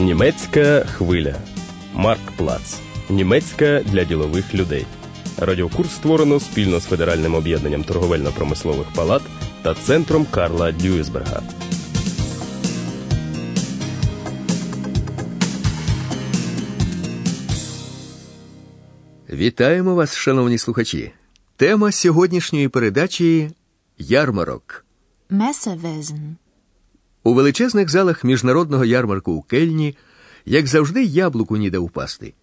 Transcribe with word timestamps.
Німецька 0.00 0.84
хвиля. 0.84 1.34
Марк 1.94 2.20
Плац. 2.36 2.78
Німецька 3.10 3.80
для 3.80 4.04
ділових 4.04 4.54
людей. 4.54 4.86
Радіокурс 5.38 5.90
створено 5.90 6.40
спільно 6.40 6.80
з 6.80 6.84
Федеральним 6.84 7.34
об'єднанням 7.34 7.82
торговельно-промислових 7.82 8.94
палат 8.94 9.22
та 9.62 9.74
центром 9.74 10.26
Карла 10.30 10.72
Дюйсберга. 10.72 11.42
Вітаємо 19.30 19.94
вас, 19.94 20.14
шановні 20.14 20.58
слухачі. 20.58 21.12
Тема 21.56 21.92
сьогоднішньої 21.92 22.68
передачі 22.68 23.50
ярмарок. 23.98 24.84
Messewesen. 25.30 26.34
У 27.22 27.34
величезних 27.34 27.88
залах 27.88 28.24
міжнародного 28.24 28.84
ярмарку 28.84 29.32
у 29.32 29.42
Кельні, 29.42 29.96
як 30.44 30.66
завжди, 30.66 31.02
яблуку 31.04 31.56
ніде 31.56 31.78
впасти. 31.78 32.34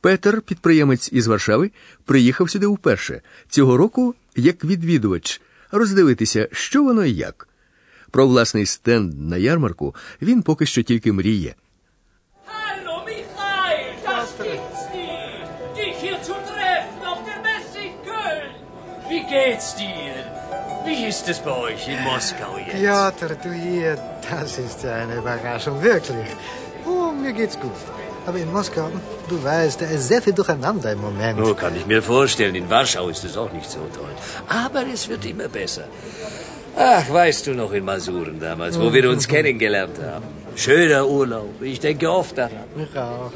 Петер, 0.00 0.42
підприємець 0.42 1.12
із 1.12 1.26
Варшави, 1.26 1.70
приїхав 2.04 2.50
сюди 2.50 2.66
вперше, 2.66 3.20
цього 3.48 3.76
року 3.76 4.14
як 4.36 4.64
відвідувач, 4.64 5.40
роздивитися, 5.72 6.48
що 6.52 6.84
воно 6.84 7.04
і 7.04 7.14
як. 7.14 7.48
Про 8.10 8.26
власний 8.26 8.66
стенд 8.66 9.20
на 9.20 9.36
ярмарку 9.36 9.94
він 10.22 10.42
поки 10.42 10.66
що 10.66 10.82
тільки 10.82 11.12
мріє. 11.12 11.54
Wie 19.10 19.22
geht's 19.30 19.74
dir? 19.78 20.43
Wie 20.84 21.06
ist 21.06 21.28
es 21.28 21.38
bei 21.38 21.50
euch 21.50 21.88
in 21.88 22.02
Moskau 22.04 22.58
jetzt? 22.58 22.76
Piotr, 22.76 23.34
du 23.42 23.50
hier, 23.52 23.96
das 24.30 24.58
ist 24.58 24.84
ja 24.84 24.94
eine 24.96 25.16
Überraschung, 25.16 25.82
wirklich. 25.82 26.28
Oh, 26.86 27.10
mir 27.10 27.32
geht's 27.32 27.58
gut. 27.58 27.72
Aber 28.26 28.38
in 28.38 28.52
Moskau, 28.52 28.88
du 29.28 29.42
weißt, 29.42 29.80
da 29.80 29.86
ist 29.86 30.08
sehr 30.08 30.20
viel 30.20 30.32
durcheinander 30.32 30.92
im 30.92 31.00
Moment. 31.00 31.40
Oh, 31.40 31.54
kann 31.54 31.74
ich 31.76 31.86
mir 31.86 32.02
vorstellen. 32.02 32.54
In 32.54 32.68
Warschau 32.68 33.08
ist 33.08 33.24
es 33.24 33.36
auch 33.36 33.52
nicht 33.52 33.70
so 33.70 33.80
toll. 33.94 34.14
Aber 34.48 34.84
es 34.92 35.08
wird 35.08 35.24
immer 35.24 35.48
besser. 35.48 35.84
Ach, 36.76 37.08
weißt 37.08 37.46
du 37.46 37.54
noch 37.54 37.72
in 37.72 37.84
Masuren 37.84 38.38
damals, 38.40 38.78
wo 38.78 38.92
wir 38.92 39.08
uns 39.08 39.26
kennengelernt 39.28 39.96
haben? 40.02 40.26
Schöner 40.56 41.06
Urlaub. 41.06 41.62
Ich 41.62 41.80
denke 41.80 42.10
oft 42.10 42.36
daran. 42.36 42.64
Ich 42.76 42.98
auch. 42.98 43.32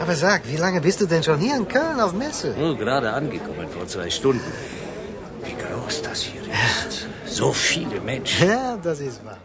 Aber 0.00 0.14
sag, 0.14 0.42
wie 0.46 0.56
lange 0.56 0.80
bist 0.80 1.00
du 1.00 1.06
denn 1.06 1.22
schon 1.22 1.38
hier 1.38 1.56
in 1.56 1.66
Köln 1.66 1.98
auf 2.00 2.12
Messe? 2.12 2.54
Oh, 2.60 2.74
gerade 2.74 3.10
angekommen 3.10 3.68
vor 3.70 3.86
zwei 3.86 4.10
Stunden. 4.10 4.52
Groß 5.88 6.02
das 6.02 6.20
hier 6.30 6.42
ist. 6.42 7.06
So 7.38 7.52
viele 7.52 7.98
Menschen. 8.10 8.48
Ja, 8.48 8.76
das 8.76 9.00
ist 9.00 9.24
wahr. 9.24 9.40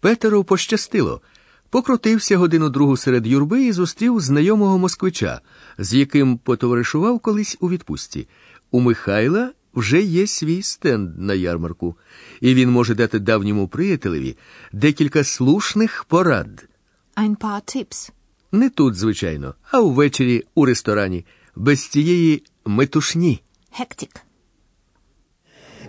Петеру 0.00 0.44
пощастило. 0.44 1.22
Покрутився 1.70 2.36
годину 2.36 2.68
другу 2.70 2.96
серед 2.96 3.26
юрби 3.26 3.64
і 3.64 3.72
зустрів 3.72 4.20
знайомого 4.20 4.78
москвича, 4.78 5.40
з 5.78 5.94
яким 5.94 6.38
потоваришував 6.38 7.20
колись 7.20 7.56
у 7.60 7.70
відпустці. 7.70 8.28
У 8.70 8.80
Михайла 8.80 9.52
вже 9.74 10.02
є 10.02 10.26
свій 10.26 10.62
стенд 10.62 11.18
на 11.18 11.34
ярмарку, 11.34 11.96
і 12.40 12.54
він 12.54 12.70
може 12.70 12.94
дати 12.94 13.18
давньому 13.18 13.68
приятелеві 13.68 14.36
декілька 14.72 15.24
слушних 15.24 16.04
порад. 16.04 16.68
Ein 17.16 17.36
paar 17.36 17.76
Tipps. 17.76 18.10
Не 18.52 18.70
тут, 18.70 18.94
звичайно, 18.94 19.54
а 19.70 19.80
увечері 19.80 20.44
у 20.54 20.64
ресторані, 20.64 21.26
без 21.56 21.86
цієї 21.86 22.42
метушні. 22.64 23.42
Hektik. 23.80 24.29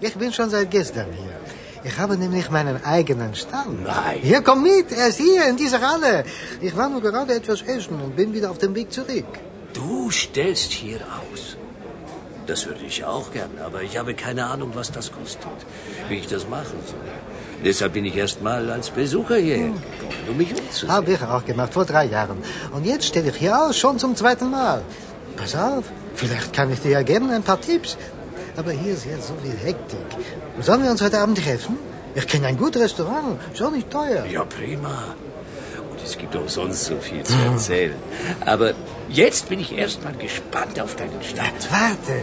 Ich 0.01 0.15
bin 0.15 0.33
schon 0.33 0.49
seit 0.49 0.71
gestern 0.71 1.07
hier. 1.11 1.35
Ich 1.83 1.97
habe 1.97 2.17
nämlich 2.17 2.49
meinen 2.49 2.83
eigenen 2.83 3.35
Stand. 3.35 3.83
Nein. 3.83 4.19
Hier, 4.21 4.41
komm 4.41 4.63
mit, 4.63 4.91
er 4.91 5.07
ist 5.07 5.19
hier, 5.19 5.47
in 5.47 5.57
dieser 5.57 5.81
Halle. 5.81 6.23
Ich 6.59 6.75
war 6.75 6.89
nur 6.89 7.01
gerade 7.01 7.33
etwas 7.35 7.61
essen 7.61 8.01
und 8.01 8.15
bin 8.15 8.33
wieder 8.33 8.49
auf 8.49 8.57
dem 8.57 8.73
Weg 8.73 8.91
zurück. 8.91 9.25
Du 9.73 10.09
stellst 10.09 10.71
hier 10.71 10.99
aus. 11.19 11.55
Das 12.47 12.65
würde 12.65 12.83
ich 12.85 13.05
auch 13.05 13.31
gern, 13.31 13.51
aber 13.63 13.83
ich 13.83 13.97
habe 13.97 14.15
keine 14.15 14.45
Ahnung, 14.47 14.71
was 14.73 14.91
das 14.91 15.11
kostet, 15.11 15.59
wie 16.09 16.15
ich 16.15 16.27
das 16.27 16.47
machen 16.47 16.79
soll. 16.85 16.99
Deshalb 17.63 17.93
bin 17.93 18.05
ich 18.05 18.15
erst 18.15 18.41
mal 18.41 18.69
als 18.71 18.89
Besucher 18.89 19.35
hierher 19.35 19.67
gekommen, 19.67 20.21
um 20.29 20.37
mich 20.37 20.49
umzusehen. 20.49 20.91
Habe 20.91 21.13
ich 21.13 21.21
auch 21.21 21.45
gemacht, 21.45 21.73
vor 21.73 21.85
drei 21.85 22.05
Jahren. 22.05 22.37
Und 22.71 22.85
jetzt 22.85 23.05
stelle 23.05 23.29
ich 23.29 23.35
hier 23.35 23.55
aus, 23.55 23.77
schon 23.77 23.99
zum 23.99 24.15
zweiten 24.15 24.49
Mal. 24.49 24.81
Pass 25.37 25.55
auf, 25.55 25.85
vielleicht 26.15 26.51
kann 26.53 26.71
ich 26.73 26.79
dir 26.79 26.91
ja 26.91 27.03
geben 27.03 27.29
ein 27.29 27.43
paar 27.43 27.61
Tipps. 27.61 27.97
Aber 28.57 28.71
hier 28.71 28.93
ist 28.93 29.05
jetzt 29.05 29.27
so 29.27 29.35
viel 29.43 29.57
Hektik. 29.67 30.07
Sollen 30.61 30.83
wir 30.83 30.91
uns 30.91 31.01
heute 31.01 31.19
Abend 31.19 31.37
treffen? 31.37 31.77
Ich 32.15 32.27
kenne 32.27 32.47
ein 32.47 32.57
gutes 32.57 32.81
Restaurant, 32.81 33.39
ist 33.53 33.61
auch 33.61 33.71
nicht 33.71 33.89
teuer. 33.89 34.25
Ja, 34.25 34.43
prima. 34.43 35.15
Und 35.89 35.99
es 36.03 36.17
gibt 36.17 36.35
auch 36.35 36.49
sonst 36.49 36.83
so 36.85 36.97
viel 36.97 37.23
zu 37.23 37.37
erzählen. 37.51 37.95
Aber 38.45 38.73
jetzt 39.09 39.47
bin 39.49 39.59
ich 39.59 39.71
erst 39.77 40.03
mal 40.03 40.13
gespannt 40.13 40.79
auf 40.79 40.95
deinen 40.95 41.23
Stand. 41.23 41.71
Warte, 41.71 42.17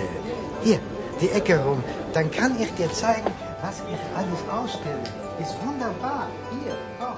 hier, 0.62 0.80
die 1.22 1.30
Ecke 1.30 1.56
rum. 1.66 1.82
Dann 2.12 2.30
kann 2.30 2.52
ich 2.60 2.70
dir 2.74 2.92
zeigen, 2.92 3.32
was 3.62 3.76
ich 3.94 4.02
alles 4.18 4.42
ausstelle. 4.58 5.04
Ist 5.40 5.56
wunderbar. 5.64 6.28
Hier, 6.52 6.76
komm. 7.00 7.16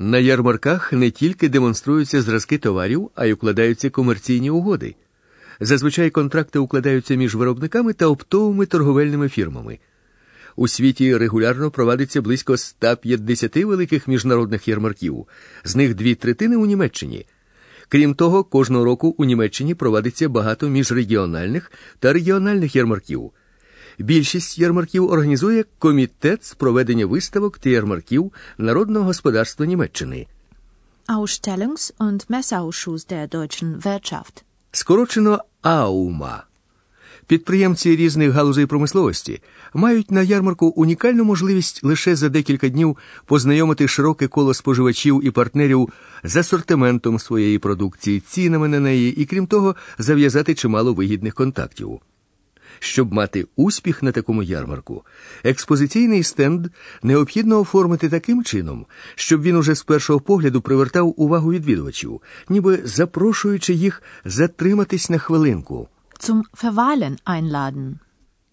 На 0.00 0.18
ярмарках 0.18 0.92
не 0.92 1.10
тільки 1.10 1.48
демонструються 1.48 2.22
зразки 2.22 2.58
товарів, 2.58 3.10
а 3.14 3.26
й 3.26 3.32
укладаються 3.32 3.90
комерційні 3.90 4.50
угоди. 4.50 4.94
Зазвичай 5.60 6.10
контракти 6.10 6.58
укладаються 6.58 7.14
між 7.14 7.34
виробниками 7.34 7.92
та 7.92 8.06
оптовими 8.06 8.66
торговельними 8.66 9.28
фірмами. 9.28 9.78
У 10.56 10.68
світі 10.68 11.16
регулярно 11.16 11.70
проводиться 11.70 12.22
близько 12.22 12.56
150 12.56 13.56
великих 13.56 14.08
міжнародних 14.08 14.68
ярмарків, 14.68 15.26
з 15.64 15.76
них 15.76 15.94
дві 15.94 16.14
третини 16.14 16.56
у 16.56 16.66
Німеччині. 16.66 17.26
Крім 17.88 18.14
того, 18.14 18.44
кожного 18.44 18.84
року 18.84 19.14
у 19.18 19.24
Німеччині 19.24 19.74
проводиться 19.74 20.28
багато 20.28 20.68
міжрегіональних 20.68 21.72
та 21.98 22.12
регіональних 22.12 22.76
ярмарків. 22.76 23.30
Більшість 23.98 24.58
ярмарків 24.58 25.10
організує 25.10 25.64
комітет 25.78 26.44
з 26.44 26.54
проведення 26.54 27.06
виставок 27.06 27.58
та 27.58 27.70
ярмарків 27.70 28.32
народного 28.58 29.04
господарства 29.04 29.66
Німеччини. 29.66 30.26
Ausstellungs- 31.08 31.92
und 31.98 32.26
Messeausschuss 32.28 33.12
der 33.12 33.28
deutschen 33.28 33.82
Wirtschaft. 33.82 34.47
Скорочено 34.72 35.38
АУМА. 35.62 36.44
Підприємці 37.26 37.96
різних 37.96 38.30
галузей 38.30 38.66
промисловості 38.66 39.40
мають 39.74 40.10
на 40.10 40.22
ярмарку 40.22 40.66
унікальну 40.66 41.24
можливість 41.24 41.84
лише 41.84 42.16
за 42.16 42.28
декілька 42.28 42.68
днів 42.68 42.96
познайомити 43.26 43.88
широке 43.88 44.28
коло 44.28 44.54
споживачів 44.54 45.20
і 45.24 45.30
партнерів 45.30 45.88
з 46.24 46.36
асортиментом 46.36 47.18
своєї 47.18 47.58
продукції, 47.58 48.20
цінами 48.20 48.68
на 48.68 48.80
неї 48.80 49.20
і, 49.20 49.24
крім 49.24 49.46
того, 49.46 49.76
зав'язати 49.98 50.54
чимало 50.54 50.94
вигідних 50.94 51.34
контактів. 51.34 52.00
Щоб 52.78 53.12
мати 53.12 53.46
успіх 53.56 54.02
на 54.02 54.12
такому 54.12 54.42
ярмарку, 54.42 55.04
експозиційний 55.44 56.22
стенд 56.22 56.66
необхідно 57.02 57.60
оформити 57.60 58.08
таким 58.08 58.44
чином, 58.44 58.86
щоб 59.14 59.42
він 59.42 59.56
уже 59.56 59.74
з 59.74 59.82
першого 59.82 60.20
погляду 60.20 60.60
привертав 60.60 61.14
увагу 61.16 61.52
відвідувачів, 61.52 62.22
ніби 62.48 62.80
запрошуючи 62.84 63.74
їх 63.74 64.02
затриматись 64.24 65.10
на 65.10 65.18
хвилинку. 65.18 65.88
Zum 66.20 66.42
Verweilen 66.62 67.16
einladen. 67.26 67.94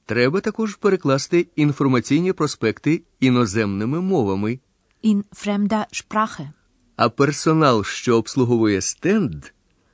Треба 0.06 0.42
також 0.42 0.76
перекласти 0.76 1.48
інформаційні 1.56 2.34
проспекти 2.34 3.04
іноземними 3.20 4.02
мовами, 4.02 4.60
In 5.04 5.24
fremder 5.46 5.86
Sprache. 5.94 6.48
а 6.96 7.10
персонал, 7.10 7.84
що 7.84 8.18
обслуговує 8.18 8.82
стенд, 8.82 9.46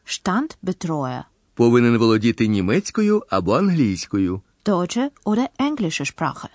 Standbetreuer. 0.05 1.23
Повинен 1.53 1.97
володіти 1.97 2.47
німецькою 2.47 3.23
або 3.29 3.53
англійською. 3.53 4.41
Deutsche 4.65 5.09
oder 5.25 5.47
englische 5.59 6.05
Sprache. 6.05 6.47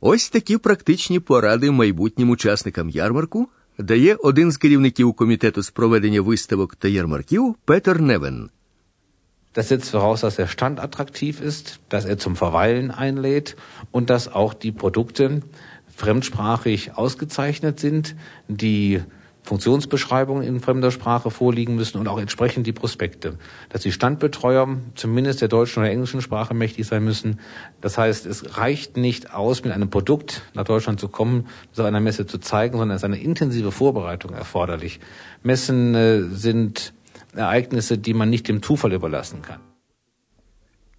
Ось 0.00 0.30
такі 0.30 0.58
практичні 0.58 1.20
поради 1.20 1.70
майбутнім 1.70 2.30
учасникам 2.30 2.90
ярмарку 2.90 3.48
дає 3.78 4.14
один 4.14 4.52
з 4.52 4.56
керівників 4.56 5.14
комітету 5.14 5.62
з 5.62 5.70
проведення 5.70 6.20
виставок 6.20 6.76
та 6.76 6.88
ярмарків 6.88 7.56
Петер 7.64 8.00
Невен. 8.00 8.50
Das 9.54 9.68
setzt 9.68 9.92
voraus, 9.92 10.20
dass 10.22 10.36
der 10.36 10.48
Stand 10.48 10.80
attraktiv 10.80 11.34
ist, 11.50 11.78
dass 11.90 12.04
er 12.06 12.16
zum 12.24 12.36
Verweilen 12.36 12.90
einlädt 12.90 13.56
und 13.92 14.08
dass 14.08 14.24
auch 14.28 14.54
die 14.54 14.72
Produkte 14.72 15.42
fremdsprachig 15.96 16.80
ausgezeichnet 16.96 17.78
sind, 17.78 18.14
die 18.48 19.02
Funktionsbeschreibungen 19.47 20.43
in 20.43 20.59
fremder 20.59 20.91
Sprache 20.91 21.31
vorliegen 21.31 21.75
müssen 21.75 21.97
und 21.99 22.07
auch 22.09 22.19
entsprechend 22.19 22.67
die 22.67 22.73
Prospekte. 22.73 23.37
Dass 23.69 23.81
die 23.81 23.93
Standbetreuer 23.93 24.77
zumindest 24.95 25.41
der 25.41 25.47
deutschen 25.47 25.79
oder 25.81 25.89
englischen 25.89 26.21
Sprache 26.21 26.53
mächtig 26.53 26.85
sein 26.85 27.03
müssen. 27.03 27.39
Das 27.79 27.97
heißt, 27.97 28.25
es 28.25 28.57
reicht 28.57 28.97
nicht 28.97 29.33
aus, 29.33 29.63
mit 29.63 29.71
einem 29.71 29.89
Produkt 29.89 30.41
nach 30.53 30.65
Deutschland 30.65 30.99
zu 30.99 31.07
kommen, 31.07 31.47
das 31.69 31.79
auf 31.79 31.85
einer 31.85 32.01
Messe 32.01 32.25
zu 32.25 32.39
zeigen, 32.39 32.77
sondern 32.77 32.97
es 32.97 33.03
ist 33.03 33.05
eine 33.05 33.21
intensive 33.21 33.71
Vorbereitung 33.71 34.33
erforderlich. 34.33 34.99
Messen 35.43 35.95
äh, 35.95 36.23
sind 36.23 36.93
Ereignisse, 37.33 37.97
die 37.97 38.13
man 38.13 38.29
nicht 38.29 38.49
dem 38.49 38.61
Zufall 38.61 38.91
überlassen 38.91 39.41
kann. 39.41 39.61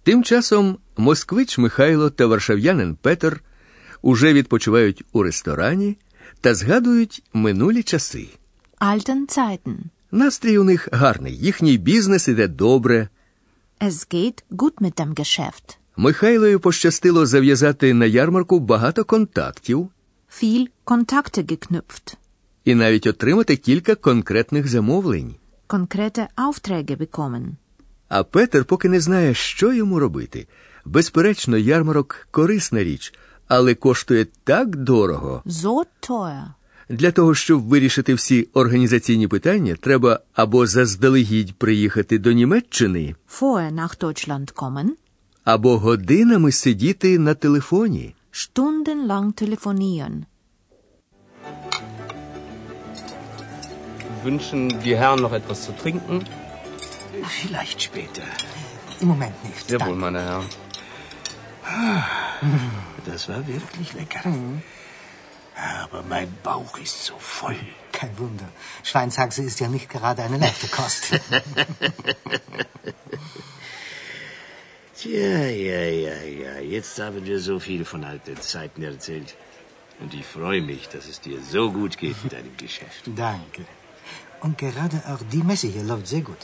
Тим 0.05 0.23
часом 0.23 0.79
москвич 0.97 1.57
Михайло 1.57 2.09
та 2.09 2.25
варшав'янин 2.25 2.95
Петер 2.95 3.43
уже 4.01 4.33
відпочивають 4.33 5.03
у 5.11 5.23
ресторані, 5.23 5.97
та 6.44 6.54
згадують 6.54 7.22
минулі 7.32 7.82
часи. 7.82 8.28
Alten 8.80 9.38
Zeiten. 9.38 9.76
Настрій 10.10 10.58
у 10.58 10.64
них 10.64 10.88
гарний, 10.92 11.36
їхній 11.36 11.78
бізнес 11.78 12.28
іде 12.28 12.48
добре. 12.48 13.08
Es 13.80 14.14
geht 14.14 14.42
gut 14.50 14.74
mit 14.80 14.94
dem 15.00 15.14
Geschäft. 15.14 15.76
Михайлою 15.96 16.60
пощастило 16.60 17.26
зав'язати 17.26 17.94
на 17.94 18.06
ярмарку 18.06 18.58
багато 18.58 19.04
контактів 19.04 19.88
Viel 20.42 20.66
Kontakte 20.84 21.42
geknüpft. 21.52 22.16
і 22.64 22.74
навіть 22.74 23.06
отримати 23.06 23.56
кілька 23.56 23.94
конкретних 23.94 24.68
замовлень. 24.68 25.34
Konkrete 25.68 26.26
Aufträge 26.36 26.96
bekommen. 26.96 27.44
А 28.08 28.24
Петер 28.24 28.64
поки 28.64 28.88
не 28.88 29.00
знає, 29.00 29.34
що 29.34 29.72
йому 29.72 29.98
робити. 29.98 30.46
Безперечно, 30.84 31.56
ярмарок 31.56 32.28
корисна 32.30 32.84
річ, 32.84 33.14
але 33.48 33.74
коштує 33.74 34.26
так 34.44 34.76
дорого. 34.76 35.42
So 35.46 35.84
teuer. 36.08 36.44
Для 36.88 37.10
того, 37.12 37.34
щоб 37.34 37.62
вирішити 37.62 38.14
всі 38.14 38.48
організаційні 38.54 39.28
питання, 39.28 39.74
треба 39.80 40.20
або 40.34 40.66
заздалегідь 40.66 41.54
приїхати 41.54 42.18
до 42.18 42.32
Німеччини, 42.32 43.14
Vorher 43.40 43.72
nach 43.74 43.98
Deutschland 44.04 44.52
kommen, 44.54 44.88
або 45.44 45.78
годинами 45.78 46.52
сидіти 46.52 47.18
на 47.18 47.34
телефоні. 47.34 48.14
stundenlang 48.32 49.26
telefonieren. 49.42 50.14
Wünschen 54.24 54.60
die 54.84 54.96
Herren 55.00 55.20
noch 55.26 55.34
etwas 55.40 55.58
zu 55.66 55.72
trinken? 55.82 56.14
Vielleicht 57.40 57.78
später. 57.88 58.24
Im 59.02 59.08
Moment 59.14 59.36
nicht. 59.48 59.64
Jawohl, 59.70 59.86
Danke. 59.94 60.00
meine 60.06 60.20
Herren. 60.28 60.46
Das 63.06 63.28
war 63.28 63.46
wirklich 63.46 63.92
lecker. 63.94 64.22
Aber 65.56 66.02
mein 66.02 66.34
Bauch 66.42 66.78
ist 66.78 67.04
so 67.04 67.14
voll. 67.18 67.56
Kein 67.92 68.18
Wunder. 68.18 68.48
Schweinshaxe 68.82 69.42
ist 69.42 69.60
ja 69.60 69.68
nicht 69.68 69.88
gerade 69.88 70.22
eine 70.22 70.38
leichte 70.38 70.66
Kost. 70.68 71.04
Tja, 74.96 75.46
ja, 75.46 75.84
ja, 75.84 76.22
ja. 76.22 76.58
Jetzt 76.58 76.98
haben 76.98 77.24
wir 77.24 77.38
so 77.38 77.60
viel 77.60 77.84
von 77.84 78.04
alten 78.04 78.40
Zeiten 78.40 78.82
erzählt. 78.82 79.36
Und 80.00 80.12
ich 80.12 80.26
freue 80.26 80.60
mich, 80.60 80.88
dass 80.88 81.06
es 81.06 81.20
dir 81.20 81.40
so 81.40 81.70
gut 81.70 81.98
geht 81.98 82.22
mit 82.24 82.32
deinem 82.32 82.56
Geschäft. 82.56 83.02
Danke. 83.14 83.64
Und 84.40 84.58
gerade 84.58 85.02
auch 85.08 85.20
die 85.32 85.42
Messe 85.42 85.68
hier 85.68 85.84
läuft 85.84 86.08
sehr 86.08 86.22
gut. 86.22 86.38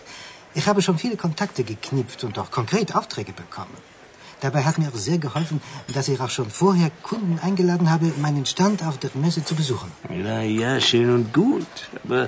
Ich 0.55 0.67
habe 0.67 0.83
schon 0.83 0.99
viele 0.99 1.17
Kontakte 1.17 1.65
geknüpft 1.65 2.25
und 2.25 2.39
auch 2.39 2.51
konkret 2.51 2.95
Aufträge 2.95 3.33
bekommen. 3.33 3.77
Dabei 4.46 4.62
hat 4.68 4.78
mir 4.82 4.90
auch 4.92 5.02
sehr 5.10 5.20
geholfen, 5.28 5.58
dass 5.96 6.08
ich 6.12 6.20
auch 6.20 6.30
schon 6.38 6.50
vorher 6.50 6.90
Kunden 7.10 7.40
eingeladen 7.48 7.88
habe, 7.94 8.08
meinen 8.26 8.46
Stand 8.54 8.84
auf 8.90 8.98
der 9.04 9.12
Messe 9.24 9.42
zu 9.50 9.54
besuchen. 9.62 9.90
Na 10.28 10.42
ja, 10.44 10.72
schön 10.90 11.10
und 11.16 11.34
gut. 11.34 11.74
Aber 12.04 12.22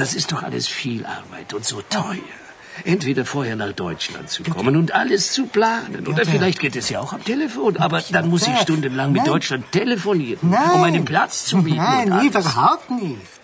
das 0.00 0.10
ist 0.14 0.28
doch 0.32 0.42
alles 0.48 0.66
viel 0.68 1.00
Arbeit 1.18 1.48
und 1.56 1.64
so 1.72 1.78
teuer. 1.98 2.36
Entweder 2.84 3.24
vorher 3.26 3.56
nach 3.62 3.72
Deutschland 3.84 4.26
zu 4.34 4.42
kommen 4.44 4.74
und 4.80 4.88
alles 5.00 5.22
zu 5.36 5.42
planen. 5.56 6.06
Oder 6.06 6.22
Peter. 6.24 6.30
vielleicht 6.34 6.58
geht 6.64 6.76
es 6.76 6.86
ja 6.92 7.00
auch 7.00 7.12
am 7.12 7.22
Telefon. 7.32 7.76
Aber 7.86 7.98
dann 8.16 8.28
muss 8.30 8.42
ich 8.42 8.48
Peter. 8.48 8.62
stundenlang 8.62 9.12
mit 9.12 9.22
Nein. 9.22 9.30
Deutschland 9.32 9.64
telefonieren, 9.72 10.48
Nein. 10.50 10.70
um 10.76 10.82
einen 10.82 11.04
Platz 11.04 11.44
zu 11.44 11.58
mieten. 11.58 11.76
Nein, 11.76 12.06
und 12.12 12.18
alles. 12.18 12.30
überhaupt 12.30 12.90
nicht. 12.90 13.40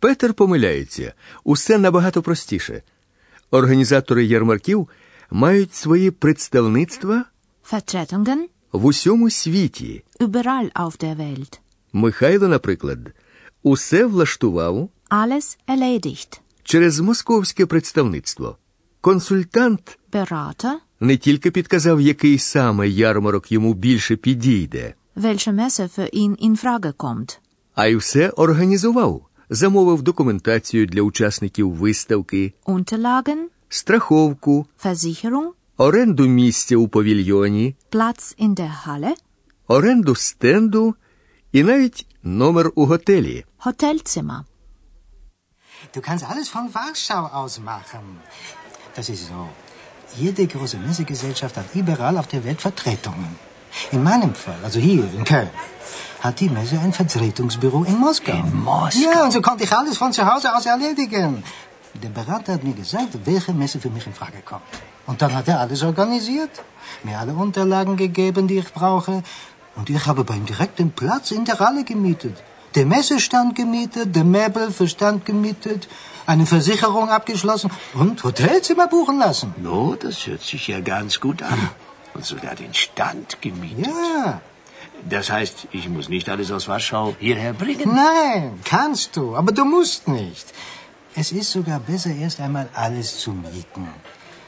Петер 0.00 0.34
помиляється. 0.34 1.12
Усе 1.44 1.78
набагато 1.78 2.22
простіше. 2.22 2.82
Організатори 3.50 4.24
ярмарків 4.24 4.88
мають 5.33 5.73
свої 5.73 6.11
представництва 6.11 7.25
Vertretungen 7.71 8.37
в 8.71 8.85
усьому 8.85 9.29
світі. 9.29 10.03
überall 10.19 10.71
auf 10.71 11.03
der 11.03 11.15
Welt. 11.17 11.59
Михайло, 11.93 12.47
наприклад, 12.47 12.99
усе 13.63 14.05
влаштував 14.05 14.89
Alles 15.09 15.57
erledigt. 15.67 16.39
через 16.63 16.99
московське 16.99 17.65
представництво. 17.65 18.57
Консультант 19.01 19.99
Berater, 20.11 20.73
не 20.99 21.17
тільки 21.17 21.51
підказав, 21.51 22.01
який 22.01 22.37
саме 22.37 22.89
ярмарок 22.89 23.51
йому 23.51 23.73
більше 23.73 24.15
підійде, 24.15 24.93
welche 25.17 25.51
Messe 25.55 25.99
für 25.99 26.09
ihn 26.15 26.47
in 26.49 26.63
Frage 26.63 26.93
kommt. 26.93 27.39
а 27.75 27.87
й 27.87 27.95
все 27.95 28.29
організував, 28.29 29.25
замовив 29.49 30.01
документацію 30.01 30.85
для 30.87 31.01
учасників 31.01 31.71
виставки, 31.71 32.53
Unterlagen, 32.65 33.37
страховку, 33.72 34.66
Versicherung, 34.84 35.52
оренду 35.76 36.26
місця 36.26 36.76
у 36.76 36.88
павільйоні, 36.88 37.74
Platz 37.90 38.42
in 38.42 38.54
der 38.54 38.86
Halle, 38.86 39.14
оренду 39.68 40.14
стенду 40.14 40.94
і 41.52 41.62
навіть 41.62 42.06
номер 42.22 42.72
у 42.74 42.86
готелі. 42.86 43.44
Hotelzimmer. 43.58 44.40
Du 45.94 46.00
kannst 46.00 46.24
alles 46.30 46.48
von 46.54 46.66
Warschau 46.74 47.24
aus 47.38 47.54
machen. 47.72 48.04
Das 48.96 49.08
ist 49.14 49.24
so. 49.30 49.40
Jede 50.16 50.46
große 50.54 50.78
Messegesellschaft 50.86 51.56
hat 51.56 51.68
überall 51.74 52.16
auf 52.20 52.28
der 52.34 52.42
Welt 52.44 52.60
Vertretungen. 52.60 53.32
In 53.92 54.02
meinem 54.02 54.34
Fall, 54.34 54.60
also 54.64 54.78
hier 54.80 55.04
in 55.16 55.24
Köln, 55.24 55.50
hat 56.20 56.40
die 56.40 56.50
Messe 56.56 56.76
ein 56.80 56.92
Vertretungsbüro 56.92 57.84
in 57.84 57.96
Moskau. 58.06 58.32
In 58.32 58.56
Moskau? 58.70 59.00
Ja, 59.00 59.24
und 59.24 59.32
so 59.36 59.40
konnte 59.40 59.64
ich 59.64 59.72
alles 59.72 59.96
von 60.02 60.12
zu 60.12 60.22
Hause 60.30 60.54
aus 60.56 60.66
erledigen. 60.66 61.44
Der 62.01 62.09
Berater 62.09 62.53
hat 62.53 62.63
mir 62.63 62.73
gesagt, 62.73 63.09
welche 63.25 63.53
Messe 63.53 63.79
für 63.79 63.89
mich 63.89 64.05
in 64.07 64.13
Frage 64.13 64.41
kommt. 64.43 64.63
Und 65.05 65.21
dann 65.21 65.33
hat 65.35 65.47
er 65.47 65.59
alles 65.59 65.83
organisiert, 65.83 66.49
mir 67.03 67.19
alle 67.19 67.33
Unterlagen 67.33 67.97
gegeben, 67.97 68.47
die 68.47 68.57
ich 68.57 68.73
brauche. 68.73 69.23
Und 69.75 69.89
ich 69.89 70.05
habe 70.05 70.23
bei 70.23 70.35
ihm 70.35 70.45
direkt 70.45 70.79
den 70.79 70.91
Platz 70.91 71.31
in 71.31 71.45
der 71.45 71.59
Halle 71.59 71.83
gemietet. 71.83 72.41
Den 72.75 72.87
Messestand 72.87 73.55
gemietet, 73.55 74.17
für 74.71 74.87
Stand 74.87 75.25
gemietet, 75.25 75.87
eine 76.25 76.45
Versicherung 76.47 77.09
abgeschlossen 77.09 77.69
und 77.93 78.23
Hotelzimmer 78.23 78.87
buchen 78.87 79.19
lassen. 79.19 79.53
No, 79.57 79.95
das 79.95 80.25
hört 80.25 80.41
sich 80.41 80.67
ja 80.67 80.79
ganz 80.79 81.19
gut 81.19 81.43
an. 81.43 81.69
Und 82.15 82.25
sogar 82.25 82.55
den 82.55 82.73
Stand 82.73 83.41
gemietet. 83.41 83.87
Ja, 83.87 84.41
Das 85.09 85.29
heißt, 85.29 85.67
ich 85.71 85.89
muss 85.89 86.09
nicht 86.09 86.29
alles 86.29 86.51
aus 86.51 86.67
Warschau 86.67 87.15
hierher 87.19 87.53
bringen. 87.53 87.93
nein, 87.93 88.59
kannst 88.63 89.15
du, 89.17 89.35
aber 89.35 89.51
du 89.51 89.65
musst 89.65 90.07
nicht. 90.07 90.45
Es 91.15 91.31
ist 91.31 91.51
sogar 91.51 91.79
besser, 91.79 92.09
erst 92.09 92.39
einmal 92.39 92.69
alles 92.73 93.19
zu 93.19 93.31
mieten. 93.31 93.87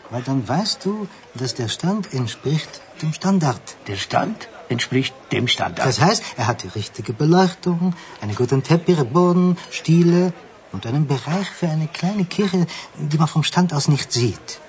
Weil 0.10 0.24
dann 0.24 0.48
weißt 0.48 0.84
du, 0.86 1.08
dass 1.36 1.54
der 1.54 1.68
Stand 1.68 2.12
entspricht 2.14 2.82
dem 3.02 3.14
Standard. 3.14 3.62
Der 3.88 3.98
Stand 3.98 4.48
entspricht 4.70 5.14
dem 5.32 5.48
Standard. 5.48 5.86
Das 5.86 6.00
heißt, 6.00 6.24
er 6.38 6.48
hat 6.48 6.64
die 6.64 6.68
richtige 6.70 7.14
Beleuchtung, 7.14 7.94
einen 8.22 8.36
guten 8.36 8.64
Teppichboden, 8.64 9.58
Stiele 9.70 10.34
und 10.72 10.88
einen 10.88 11.06
Bereich 11.06 11.50
für 11.50 11.70
eine 11.70 11.88
kleine 11.88 12.26
Kirche, 12.26 12.66
die 12.98 13.18
man 13.18 13.28
vom 13.28 13.44
Stand 13.44 13.72
aus 13.74 13.88
nicht 13.88 14.12
sieht. 14.12 14.60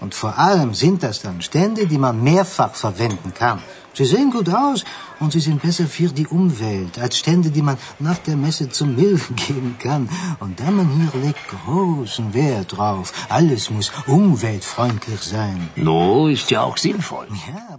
Und 0.00 0.14
vor 0.14 0.34
allem 0.38 0.70
sind 0.72 1.02
das 1.02 1.20
dann 1.24 1.42
Stände, 1.42 1.86
die 1.86 1.98
man 1.98 2.22
mehrfach 2.22 2.74
verwenden 2.74 3.30
kann. 3.34 3.58
Sie 3.92 4.06
sehen 4.06 4.30
gut 4.30 4.48
aus 4.48 4.84
und 5.18 5.32
sie 5.32 5.40
sind 5.40 5.60
besser 5.60 5.86
für 5.86 6.08
die 6.20 6.26
Umwelt 6.26 6.98
als 6.98 7.18
Stände, 7.18 7.50
die 7.50 7.64
man 7.68 7.76
nach 7.98 8.18
der 8.28 8.36
Messe 8.44 8.68
zum 8.70 8.94
Müll 8.94 9.18
geben 9.46 9.76
kann. 9.78 10.08
Und 10.38 10.60
der 10.60 10.70
man 10.70 10.88
hier 10.96 11.12
legt 11.24 11.44
großen 11.54 12.32
Wert 12.32 12.68
drauf. 12.76 13.06
Alles 13.28 13.68
muss 13.70 13.92
umweltfreundlich 14.06 15.22
sein. 15.36 15.68
No, 15.76 16.28
ist 16.28 16.50
ja 16.50 16.62
auch 16.62 16.78
sinnvoll. 16.78 17.28
Ja, 17.48 17.78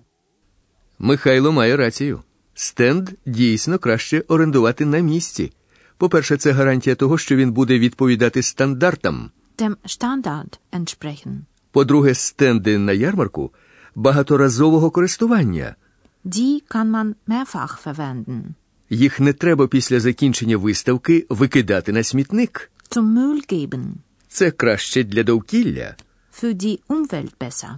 Михайло 1.00 1.52
має 1.52 1.78
рацію. 1.78 2.22
Стенд 2.54 3.10
дійсно 3.26 3.80
краще 3.80 4.24
орендувати 4.28 4.86
на 4.86 5.00
місці. 5.00 5.52
По-перше, 5.98 6.38
це 6.38 6.52
гарантія 6.52 6.96
того, 6.96 7.18
що 7.18 7.36
він 7.36 7.52
буде 7.52 7.80
відповідати 7.80 8.44
стандартам. 8.44 9.32
Dem 9.58 9.76
Standard 9.86 10.60
entsprechen. 10.72 11.34
По-друге, 11.77 12.15
стенди 12.15 12.79
на 12.79 12.93
ярмарку 12.93 13.53
багаторазового 13.95 14.91
користування. 14.91 15.77
Die 16.25 16.61
kann 16.71 16.91
man 16.91 17.15
mehrfach 17.29 17.87
verwenden. 17.87 18.43
Їх 18.91 19.21
не 19.21 19.33
треба 19.33 19.67
після 19.69 20.01
закінчення 20.01 20.57
виставки 20.57 21.27
викидати 21.29 21.93
на 21.93 22.03
смітник. 22.03 22.71
Zum 22.91 23.15
Müll 23.15 23.53
geben. 23.53 23.85
Це 24.29 24.51
краще 24.51 25.05
для 25.05 25.23
довкілля. 25.23 25.97
Für 26.43 26.55
die 26.55 26.79
Umwelt 26.89 27.33
besser. 27.41 27.75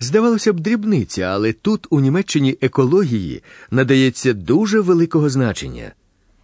Здавалося 0.00 0.52
б, 0.52 0.60
дрібниця, 0.60 1.22
але 1.22 1.52
тут 1.52 1.86
у 1.90 2.00
Німеччині 2.00 2.58
екології 2.60 3.42
надається 3.70 4.32
дуже 4.32 4.80
великого 4.80 5.30
значення. 5.30 5.92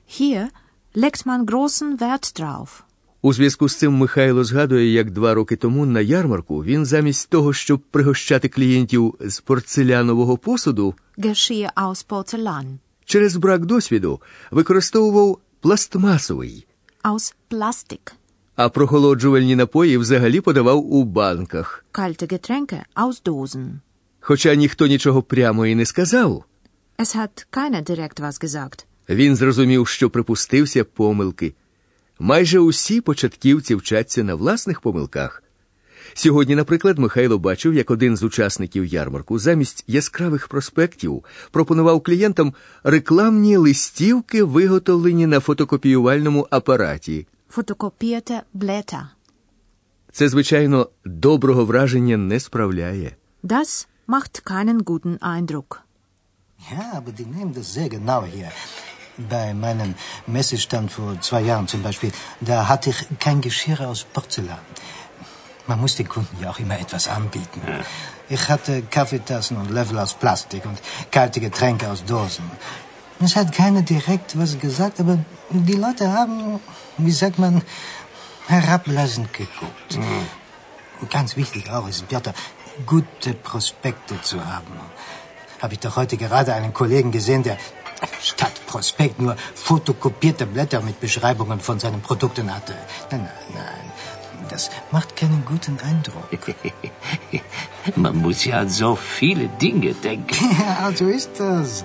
Hier 0.08 0.46
legt 0.96 1.26
man 1.26 1.44
großen 1.44 1.98
Wert 1.98 2.40
drauf. 2.40 2.68
У 3.26 3.32
зв'язку 3.32 3.68
з 3.68 3.74
цим 3.76 3.92
Михайло 3.92 4.44
згадує, 4.44 4.92
як 4.92 5.10
два 5.10 5.34
роки 5.34 5.56
тому 5.56 5.86
на 5.86 6.00
ярмарку 6.00 6.64
він 6.64 6.86
замість 6.86 7.30
того, 7.30 7.52
щоб 7.52 7.80
пригощати 7.80 8.48
клієнтів 8.48 9.14
з 9.20 9.40
порцелянового 9.40 10.38
посуду, 10.38 10.94
aus 11.76 12.06
Porzellan. 12.08 12.64
через 13.04 13.36
брак 13.36 13.66
досвіду 13.66 14.20
використовував 14.50 15.38
пластмасовий, 15.60 16.66
Aus 17.04 17.34
Plastik. 17.50 18.12
а 18.56 18.68
прохолоджувальні 18.68 19.56
напої 19.56 19.96
взагалі 19.98 20.40
подавав 20.40 20.92
у 20.92 21.04
банках. 21.04 21.84
Kalte 21.92 22.32
Getränke 22.32 22.82
aus 22.96 23.22
Dosen. 23.24 23.66
Хоча 24.20 24.54
ніхто 24.54 24.86
нічого 24.86 25.22
прямо 25.22 25.66
і 25.66 25.74
не 25.74 25.86
сказав, 25.86 26.44
Es 26.98 27.16
hat 27.16 27.46
keiner 27.52 27.90
direkt 27.90 28.20
was 28.20 28.44
gesagt. 28.44 28.84
Він 29.08 29.36
зрозумів, 29.36 29.88
що 29.88 30.10
припустився 30.10 30.84
помилки. 30.84 31.54
Майже 32.18 32.58
усі 32.58 33.00
початківці 33.00 33.74
вчаться 33.74 34.24
на 34.24 34.34
власних 34.34 34.80
помилках. 34.80 35.42
Сьогодні, 36.14 36.56
наприклад, 36.56 36.98
Михайло 36.98 37.38
бачив, 37.38 37.74
як 37.74 37.90
один 37.90 38.16
з 38.16 38.22
учасників 38.22 38.84
ярмарку 38.84 39.38
замість 39.38 39.84
яскравих 39.86 40.48
проспектів 40.48 41.24
пропонував 41.50 42.02
клієнтам 42.02 42.54
рекламні 42.84 43.56
листівки, 43.56 44.42
виготовлені 44.42 45.26
на 45.26 45.40
фотокопіювальному 45.40 46.46
апараті. 46.50 47.26
Fotokopierte 47.56 48.40
Blätter. 48.54 49.02
Це, 50.12 50.28
звичайно, 50.28 50.90
доброго 51.04 51.64
враження 51.64 52.16
не 52.16 52.40
справляє. 52.40 53.16
Das 53.44 53.86
macht 54.08 54.44
keinen 54.44 54.82
guten 54.82 55.18
Eindruck. 55.18 55.80
Ja, 56.72 56.84
aber 56.98 57.12
die 57.18 57.26
nehmen 57.36 57.52
das 57.58 57.68
sehr 57.74 57.88
genau 57.96 58.20
hier. 58.34 58.50
Bei 59.18 59.54
meinem 59.54 59.94
Messestand 60.26 60.92
vor 60.92 61.18
zwei 61.20 61.40
Jahren 61.40 61.66
zum 61.68 61.82
Beispiel, 61.82 62.12
da 62.40 62.68
hatte 62.68 62.90
ich 62.90 63.06
kein 63.18 63.40
Geschirr 63.40 63.88
aus 63.88 64.04
Porzellan. 64.04 64.58
Man 65.66 65.80
muss 65.80 65.96
den 65.96 66.08
Kunden 66.08 66.36
ja 66.40 66.50
auch 66.50 66.58
immer 66.58 66.78
etwas 66.78 67.08
anbieten. 67.08 67.60
Ich 68.28 68.48
hatte 68.48 68.82
Kaffeetassen 68.82 69.56
und 69.56 69.70
Löffel 69.70 69.98
aus 69.98 70.14
Plastik 70.14 70.64
und 70.66 70.78
kalte 71.10 71.40
Getränke 71.40 71.88
aus 71.90 72.04
Dosen. 72.04 72.44
Es 73.18 73.34
hat 73.34 73.52
keiner 73.52 73.82
direkt 73.82 74.38
was 74.38 74.58
gesagt, 74.58 75.00
aber 75.00 75.18
die 75.50 75.72
Leute 75.72 76.12
haben, 76.12 76.60
wie 76.98 77.10
sagt 77.10 77.38
man, 77.38 77.62
herablassend 78.46 79.32
geguckt. 79.32 79.98
Ganz 81.10 81.36
wichtig 81.36 81.70
auch 81.70 81.88
ist, 81.88 82.06
Piotr, 82.08 82.34
gute 82.84 83.32
Prospekte 83.32 84.20
zu 84.22 84.44
haben. 84.44 84.78
Habe 85.62 85.74
ich 85.74 85.80
doch 85.80 85.96
heute 85.96 86.16
gerade 86.16 86.52
einen 86.54 86.74
Kollegen 86.74 87.10
gesehen, 87.10 87.42
der 87.42 87.56
statt 88.20 88.60
Prospekt 88.66 89.20
nur 89.20 89.36
fotokopierte 89.54 90.46
Blätter 90.46 90.80
mit 90.82 91.00
Beschreibungen 91.00 91.60
von 91.60 91.78
seinen 91.78 92.00
Produkten 92.00 92.54
hatte. 92.54 92.74
Nein, 93.10 93.20
nein, 93.20 93.54
nein. 93.54 93.86
Das 94.50 94.70
macht 94.92 95.16
keinen 95.16 95.44
guten 95.44 95.76
Eindruck. 95.80 96.28
Man 97.96 98.16
muss 98.16 98.44
ja 98.44 98.60
an 98.60 98.68
so 98.68 98.96
viele 98.96 99.48
Dinge 99.48 99.94
denken. 99.94 100.44
Ja, 100.60 100.78
also 100.86 101.06
ist 101.06 101.32
das. 101.38 101.84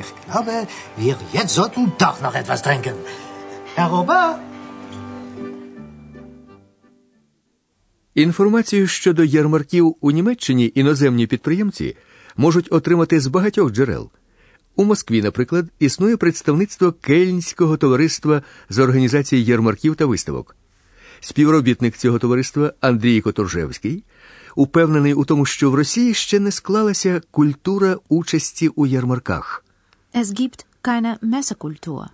Ich 0.00 0.10
glaube, 0.26 0.66
wir 0.96 1.16
jetzt 1.32 1.54
sollten 1.54 1.92
doch 1.98 2.20
noch 2.20 2.34
etwas 2.34 2.62
trinken. 2.62 2.96
Herr 3.76 3.90
Robert? 3.90 4.38
Інформацію 8.14 8.86
щодо 8.86 9.24
ярмарків 9.24 9.96
у 10.00 10.10
Німеччині 10.10 10.72
іноземні 10.74 11.26
підприємці 11.26 11.96
можуть 12.36 12.72
отримати 12.72 13.20
з 13.20 13.26
багатьох 13.26 13.70
джерел. 13.72 14.10
У 14.76 14.84
Москві, 14.84 15.22
наприклад, 15.22 15.66
існує 15.78 16.16
представництво 16.16 16.92
Кельнського 16.92 17.76
товариства 17.76 18.42
з 18.68 18.78
організації 18.78 19.44
ярмарків 19.44 19.96
та 19.96 20.06
виставок. 20.06 20.56
Співробітник 21.20 21.96
цього 21.96 22.18
товариства 22.18 22.72
Андрій 22.80 23.20
Которжевський 23.20 24.04
упевнений 24.56 25.14
у 25.14 25.24
тому, 25.24 25.46
що 25.46 25.70
в 25.70 25.74
Росії 25.74 26.14
ще 26.14 26.40
не 26.40 26.50
склалася 26.50 27.22
культура 27.30 27.96
участі 28.08 28.68
у 28.68 28.86
ярмарках. 28.86 29.64
Es 30.14 30.26
gibt 30.26 30.64
keine 30.82 31.18
Messekultur. 31.22 32.06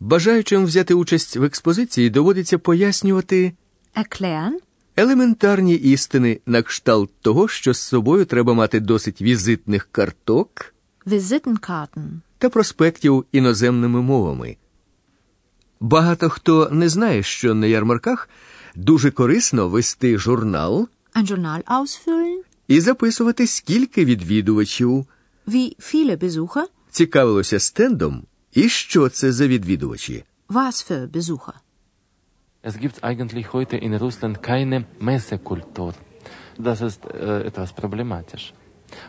Бажаючим 0.00 0.64
взяти 0.64 0.94
участь 0.94 1.36
в 1.36 1.44
експозиції 1.44 2.10
доводиться 2.10 2.58
пояснювати 2.58 3.52
Erklären? 3.96 4.52
елементарні 4.96 5.74
істини 5.74 6.40
на 6.46 6.62
кшталт 6.62 7.10
того, 7.20 7.48
що 7.48 7.74
з 7.74 7.80
собою 7.80 8.24
треба 8.24 8.54
мати 8.54 8.80
досить 8.80 9.22
візитних 9.22 9.88
карток 9.92 10.74
Visitenkarten. 11.06 12.20
та 12.38 12.48
проспектів 12.48 13.24
іноземними 13.32 14.02
мовами. 14.02 14.56
Багато 15.80 16.28
хто 16.28 16.68
не 16.70 16.88
знає, 16.88 17.22
що 17.22 17.54
на 17.54 17.66
ярмарках 17.66 18.28
дуже 18.74 19.10
корисно 19.10 19.68
вести 19.68 20.18
журнал 20.18 20.88
Ein 21.14 21.26
Journal 21.30 21.62
ausfüllen? 21.64 22.38
і 22.68 22.80
записувати, 22.80 23.46
скільки 23.46 24.04
відвідувачів 24.04 25.06
Wie 25.48 25.76
viele 25.80 26.16
Besucher? 26.16 26.64
цікавилося 26.90 27.58
стендом 27.58 28.22
і 28.52 28.68
що 28.68 29.08
це 29.08 29.32
за 29.32 29.46
відвідувачі. 29.46 30.24
Was 30.48 30.90
für 30.90 31.08
Besucher? 31.10 31.52
Es 32.64 32.74
gibt 32.82 33.00
eigentlich 33.04 33.46
heute 33.54 33.76
in 33.88 33.98
Russland 33.98 34.36
keine 34.50 34.84
Messekultur. 35.00 35.92
Das 36.58 36.80
ist 36.80 37.00
äh, 37.04 37.46
etwas 37.50 37.70
problematisch. 37.82 38.44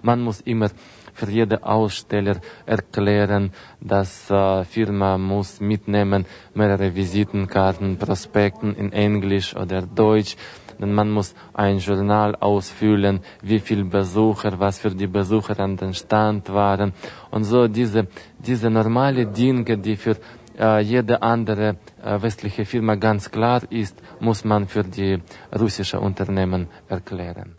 Man 0.04 0.20
muss 0.28 0.40
immer 0.54 0.70
für 1.18 1.32
jede 1.32 1.64
Aussteller 1.64 2.38
erklären, 2.66 3.52
dass 3.82 4.30
äh, 4.30 4.64
Firma 4.66 5.18
muss 5.18 5.60
mitnehmen 5.60 6.26
mehrere 6.54 6.94
Visitenkarten, 6.94 7.98
Prospekten 7.98 8.76
in 8.76 8.94
Englisch 8.94 9.56
oder 9.56 9.82
Deutsch. 9.82 10.38
Denn 10.80 10.94
man 10.94 11.10
muss 11.10 11.34
ein 11.54 11.80
Journal 11.80 12.36
ausfüllen, 12.36 13.22
wie 13.42 13.60
viele 13.60 13.86
Besucher, 13.86 14.60
was 14.60 14.78
für 14.78 14.94
die 14.94 15.08
Besucher 15.08 15.60
an 15.60 15.76
den 15.76 15.96
Stand 15.96 16.54
waren. 16.54 16.94
Und 17.32 17.46
so 17.46 17.68
diese, 17.68 18.08
diese 18.38 18.70
normale 18.70 19.26
Dinge, 19.26 19.76
die 19.80 19.96
für 19.96 20.18
äh, 20.60 20.82
jede 20.82 21.24
andere 21.24 21.78
äh, 22.04 22.22
westliche 22.22 22.64
Firma 22.66 22.94
ganz 22.94 23.32
klar 23.32 23.62
ist, 23.72 23.96
muss 24.20 24.46
man 24.46 24.68
für 24.68 24.84
die 24.84 25.18
russische 25.52 26.00
Unternehmen 26.00 26.68
erklären. 26.88 27.58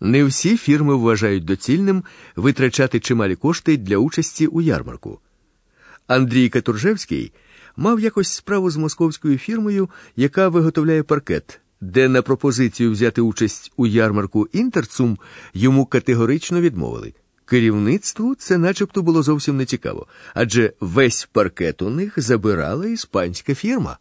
Не 0.00 0.24
всі 0.24 0.56
фірми 0.56 0.94
вважають 0.94 1.44
доцільним 1.44 2.04
витрачати 2.36 3.00
чималі 3.00 3.36
кошти 3.36 3.76
для 3.76 3.96
участі 3.96 4.46
у 4.46 4.60
ярмарку. 4.60 5.20
Андрій 6.06 6.48
Катуржевський 6.48 7.32
мав 7.76 8.00
якось 8.00 8.32
справу 8.32 8.70
з 8.70 8.76
московською 8.76 9.38
фірмою, 9.38 9.90
яка 10.16 10.48
виготовляє 10.48 11.02
паркет, 11.02 11.60
де 11.80 12.08
на 12.08 12.22
пропозицію 12.22 12.92
взяти 12.92 13.20
участь 13.20 13.72
у 13.76 13.86
ярмарку 13.86 14.48
Інтерцум 14.52 15.18
йому 15.54 15.86
категорично 15.86 16.60
відмовили. 16.60 17.14
Керівництву 17.44 18.34
це 18.34 18.58
начебто 18.58 19.02
було 19.02 19.22
зовсім 19.22 19.56
не 19.56 19.64
цікаво, 19.64 20.06
адже 20.34 20.72
весь 20.80 21.28
паркет 21.32 21.82
у 21.82 21.90
них 21.90 22.14
забирала 22.16 22.86
іспанська 22.86 23.54
фірма. 23.54 23.98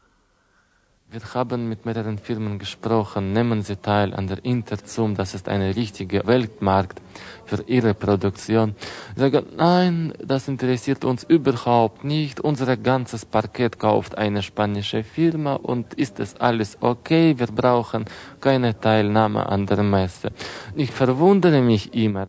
Wir 1.15 1.23
haben 1.35 1.69
mit 1.69 1.87
mehreren 1.87 2.19
Firmen 2.19 2.59
gesprochen, 2.59 3.33
nehmen 3.33 3.63
Sie 3.63 3.77
teil 3.77 4.13
an 4.15 4.27
der 4.27 4.45
Interzum, 4.45 5.15
das 5.15 5.33
ist 5.35 5.49
ein 5.49 5.63
richtiger 5.63 6.27
Weltmarkt 6.27 7.01
für 7.47 7.63
Ihre 7.69 7.95
Produktion. 7.95 8.75
Sie 9.15 9.21
sagen, 9.21 9.47
nein, 9.57 10.13
das 10.19 10.49
interessiert 10.49 11.05
uns 11.05 11.23
überhaupt 11.23 12.03
nicht, 12.03 12.41
unser 12.41 12.77
ganzes 12.77 13.25
Parkett 13.25 13.79
kauft 13.79 14.19
eine 14.19 14.43
spanische 14.43 15.05
Firma 15.05 15.55
und 15.55 15.95
ist 15.95 16.19
es 16.19 16.35
alles 16.41 16.79
okay, 16.81 17.39
wir 17.39 17.47
brauchen 17.47 18.07
keine 18.41 18.81
Teilnahme 18.81 19.47
an 19.47 19.67
der 19.67 19.85
Messe. 19.85 20.33
Ich 20.75 20.91
verwundere 20.91 21.63
mich 21.63 21.95
immer. 21.95 22.27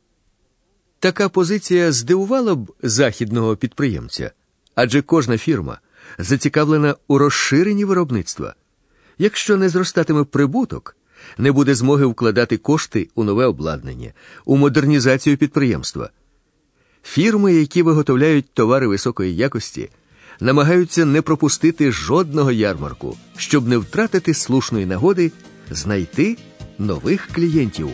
Така 1.00 1.30
позиція 1.30 1.92
здивувала 1.92 2.56
б 2.56 2.72
західного 2.84 3.56
підприємця, 3.56 4.32
адже 4.76 5.02
кожна 5.02 5.38
фірма 5.38 5.80
зацікавлена 6.18 6.96
у 7.08 7.18
розширенні 7.18 7.86
виробництва. 7.86 8.56
Якщо 9.21 9.57
не 9.57 9.69
зростатиме 9.69 10.25
прибуток, 10.25 10.97
не 11.39 11.53
буде 11.53 11.75
змоги 11.75 12.07
вкладати 12.07 12.57
кошти 12.57 13.09
у 13.15 13.25
нове 13.25 13.47
обладнання, 13.47 14.13
у 14.45 14.57
модернізацію 14.57 15.37
підприємства. 15.37 16.11
Фірми, 17.03 17.55
які 17.55 17.83
виготовляють 17.83 18.51
товари 18.55 18.87
високої 18.87 19.37
якості, 19.37 19.91
намагаються 20.41 21.05
не 21.05 21.23
пропустити 21.23 21.93
жодного 21.93 22.53
ярмарку, 22.53 23.17
щоб 23.37 23.69
не 23.69 23.79
втратити 23.79 24.35
слушної 24.35 24.87
нагоди 24.87 25.33
знайти 25.71 26.37
нових 26.79 27.29
клієнтів. 27.35 27.89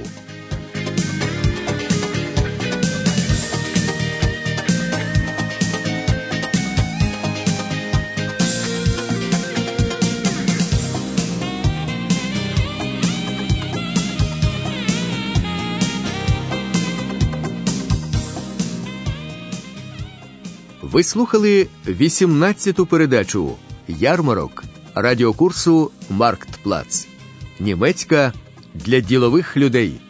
Ви 20.96 21.02
слухали 21.02 21.66
18-ту 21.86 22.86
передачу 22.86 23.52
Ярмарок 23.88 24.64
радіокурсу 24.94 25.90
Марктплац. 26.10 27.06
Німецька 27.60 28.32
для 28.74 29.00
ділових 29.00 29.56
людей. 29.56 30.00